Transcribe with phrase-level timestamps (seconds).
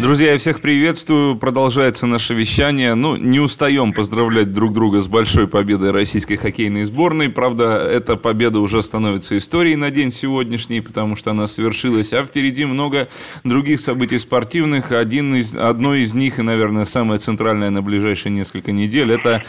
[0.00, 1.36] Друзья, я всех приветствую.
[1.36, 2.94] Продолжается наше вещание.
[2.94, 7.28] Ну, не устаем поздравлять друг друга с большой победой российской хоккейной сборной.
[7.28, 12.14] Правда, эта победа уже становится историей на день сегодняшний, потому что она совершилась.
[12.14, 13.08] А впереди много
[13.44, 14.90] других событий спортивных.
[14.90, 19.42] Один из, одно из них, и, наверное, самое центральное на ближайшие несколько недель, это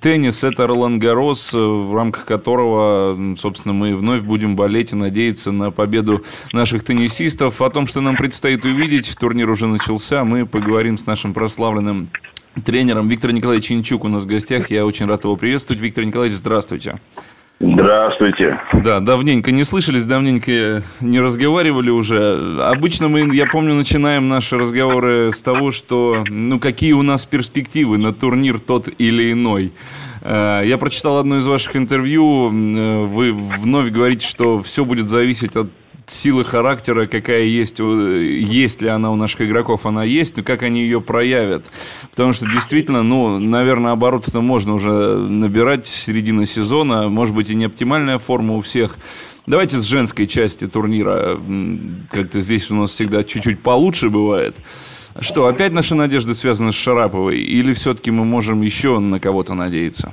[0.00, 5.72] теннис, это Ролан Гарос, в рамках которого, собственно, мы вновь будем болеть и надеяться на
[5.72, 7.60] победу наших теннисистов.
[7.60, 12.10] О том, что нам предстоит увидеть, турнир уже начался начался, мы поговорим с нашим прославленным
[12.62, 14.70] тренером Виктор Николаевич Инчук у нас в гостях.
[14.70, 15.80] Я очень рад его приветствовать.
[15.80, 17.00] Виктор Николаевич, здравствуйте.
[17.58, 18.60] Здравствуйте.
[18.84, 22.60] Да, давненько не слышались, давненько не разговаривали уже.
[22.60, 27.96] Обычно мы, я помню, начинаем наши разговоры с того, что, ну, какие у нас перспективы
[27.96, 29.72] на турнир тот или иной.
[30.20, 32.50] Э, я прочитал одно из ваших интервью.
[32.50, 35.70] Э, вы вновь говорите, что все будет зависеть от
[36.10, 40.82] силы характера, какая есть, есть ли она у наших игроков, она есть, но как они
[40.82, 41.66] ее проявят.
[42.10, 47.50] Потому что действительно, ну, наверное, оборот это можно уже набирать с середины сезона, может быть
[47.50, 48.96] и не оптимальная форма у всех.
[49.46, 51.38] Давайте с женской части турнира.
[52.10, 54.56] Как-то здесь у нас всегда чуть-чуть получше бывает.
[55.20, 57.40] Что, опять наши надежды связаны с Шараповой?
[57.40, 60.12] Или все-таки мы можем еще на кого-то надеяться?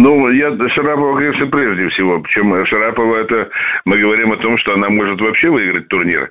[0.00, 2.20] Ну, я Шарапова, конечно, прежде всего.
[2.20, 3.50] Причем Шарапова, это
[3.84, 6.30] мы говорим о том, что она может вообще выиграть турнир.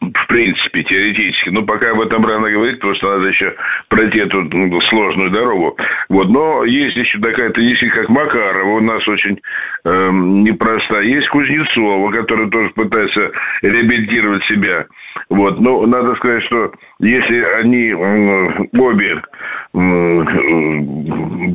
[0.00, 1.48] В принципе, теоретически.
[1.48, 3.56] Но пока об этом рано говорить, потому что надо еще
[3.88, 5.76] пройти эту ну, сложную дорогу.
[6.08, 6.28] Вот.
[6.28, 9.40] Но есть еще такая теннисистка, как Макарова, у нас очень
[9.84, 11.00] э, непроста.
[11.00, 13.32] Есть Кузнецова, который тоже пытается
[13.62, 14.86] реабилитировать себя.
[15.30, 15.60] Вот.
[15.60, 19.22] Но надо сказать, что если они обе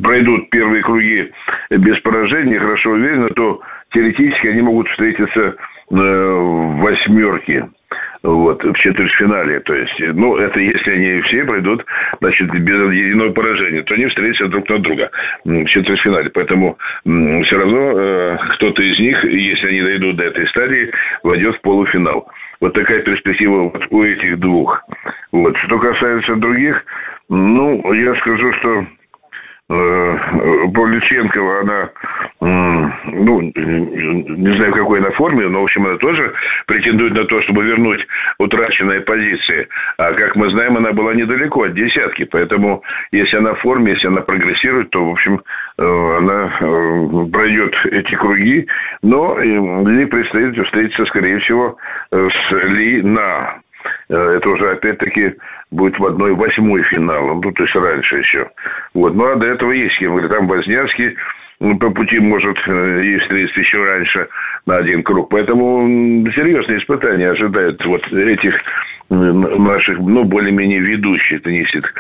[0.04, 1.32] пройдут первые круги
[1.72, 5.54] без поражений, хорошо уверенно, то теоретически они могут встретиться э,
[5.90, 7.70] в восьмерке
[8.24, 9.60] вот, в четвертьфинале.
[9.62, 11.86] То есть, ну, это если они все пройдут,
[12.20, 15.12] значит, без единого поражения, то они встретятся друг на друга
[15.44, 16.30] в четвертьфинале.
[16.30, 20.92] Поэтому все равно э, кто-то из них, если они дойдут до этой стадии,
[21.24, 22.30] войдет в полуфинал.
[22.64, 24.86] Вот такая перспектива вот у этих двух.
[25.34, 25.54] Вот.
[25.66, 26.82] Что касается других,
[27.28, 28.86] ну, я скажу, что
[29.70, 30.18] Э,
[30.74, 31.90] Павлюченкова, она,
[32.42, 36.34] ну, не знаю, в какой она форме, но, в общем, она тоже
[36.68, 38.06] претендует на то, чтобы вернуть
[38.40, 39.70] утраченные позиции.
[39.98, 42.26] А, как мы знаем, она была недалеко от десятки.
[42.26, 45.42] Поэтому, если она в форме, если она прогрессирует, то, в общем,
[45.78, 48.68] она э, пройдет эти круги.
[49.02, 51.78] Но ей предстоит встретиться, скорее всего,
[52.12, 53.60] с Ли На.
[54.08, 55.34] Это уже, опять-таки,
[55.72, 57.42] будет в одной восьмой финал.
[57.42, 58.50] Ну, то есть раньше еще.
[58.94, 59.14] Вот.
[59.14, 60.28] Ну, а до этого есть кем.
[60.30, 61.18] Там Вознявский
[61.60, 64.28] ну, по пути может э, и встретиться еще раньше
[64.66, 65.30] на один круг.
[65.30, 68.54] Поэтому серьезные испытания ожидают вот этих
[69.10, 71.94] наших, ну, более-менее ведущих теннисисток.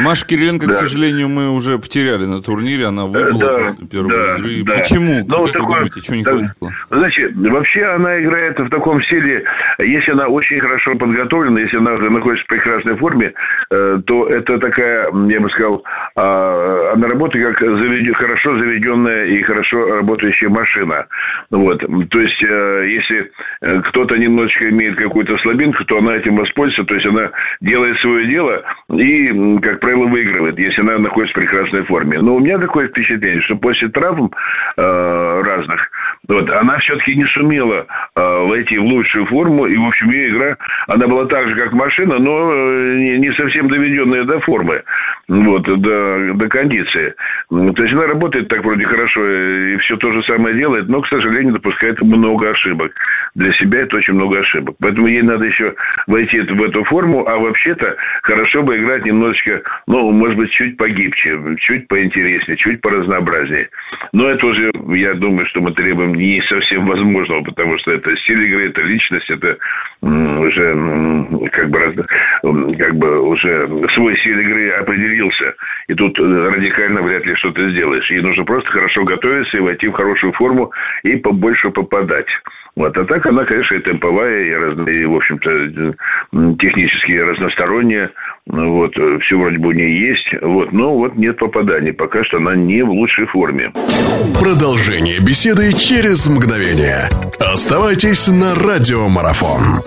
[0.00, 0.72] Маша Кириленко, да.
[0.72, 4.62] к сожалению, мы уже потеряли на турнире, она выбыла да, после первой да, игры.
[4.64, 4.72] Да.
[4.78, 5.14] Почему?
[5.28, 6.70] Ну, как такое, вы думаете, чего не так, хватило?
[6.90, 9.44] Значит, вообще она играет в таком стиле,
[9.78, 13.32] если она очень хорошо подготовлена, если она находится в прекрасной форме,
[13.70, 15.84] э, то это такая, я бы сказал,
[16.16, 21.06] а, она работает как заведен, хорошо заведенная и хорошо работающая машина.
[21.50, 21.80] Вот.
[21.80, 23.30] То есть, э, если
[23.62, 28.26] э, кто-то немножечко имеет какую-то слабинку, то она этим воспользуется, то есть она делает свое
[28.28, 32.20] дело и, как правило, выигрывает, если она находится в прекрасной форме.
[32.20, 34.30] Но у меня такое впечатление, что после травм
[34.76, 35.90] э, разных,
[36.28, 37.86] вот, она все-таки не сумела
[38.16, 41.72] э, войти в лучшую форму, и, в общем, ее игра, она была так же, как
[41.72, 44.82] машина, но э, не, не совсем доведенная до формы,
[45.28, 47.14] вот, до, до кондиции.
[47.50, 51.08] То есть она работает так вроде хорошо и все то же самое делает, но, к
[51.08, 52.92] сожалению, допускает много ошибок.
[53.34, 54.76] Для себя это очень много ошибок.
[54.80, 55.74] Поэтому ей надо еще
[56.06, 61.38] войти в эту форму, а вообще-то хорошо бы играть немножечко, ну, может быть, чуть погибче,
[61.58, 63.68] чуть поинтереснее, чуть поразнообразнее.
[64.12, 68.42] Но это уже, я думаю, что мы требуем не совсем возможного, потому что это стиль
[68.44, 69.56] игры, это личность, это
[70.02, 72.06] уже как бы,
[72.78, 75.54] как бы уже свой стиль игры определился.
[75.88, 78.10] И тут радикально вряд ли что-то сделаешь.
[78.10, 80.72] Ей нужно просто хорошо готовиться и войти в хорошую форму
[81.02, 82.28] и побольше попадать.
[82.76, 82.96] Вот.
[82.96, 85.94] А так она, конечно, и темповая, и, разно, и в общем-то,
[86.58, 88.10] технически разносторонняя.
[88.46, 88.92] Вот.
[88.92, 90.42] Все вроде бы у нее есть.
[90.42, 90.72] Вот.
[90.72, 91.92] Но вот нет попаданий.
[91.92, 93.72] Пока что она не в лучшей форме.
[94.38, 97.08] Продолжение беседы через мгновение.
[97.40, 99.82] Оставайтесь на радиомарафон.